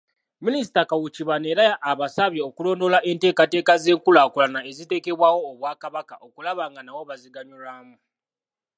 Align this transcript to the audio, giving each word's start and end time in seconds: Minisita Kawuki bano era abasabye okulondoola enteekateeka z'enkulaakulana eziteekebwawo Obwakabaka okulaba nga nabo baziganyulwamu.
Minisita 0.45 0.81
Kawuki 0.89 1.21
bano 1.29 1.45
era 1.53 1.65
abasabye 1.91 2.41
okulondoola 2.49 2.99
enteekateeka 3.09 3.73
z'enkulaakulana 3.83 4.59
eziteekebwawo 4.69 5.39
Obwakabaka 5.51 6.15
okulaba 6.25 6.63
nga 6.71 6.81
nabo 6.83 7.01
baziganyulwamu. 7.09 7.95